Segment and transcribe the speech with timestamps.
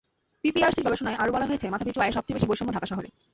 [0.43, 3.09] পিপিআরসির গবেষণায় আরও বলা হয়েছে, মাথাপিছু আয়ে সবচেয়ে বেশি বৈষম্য ঢাকা শহরে।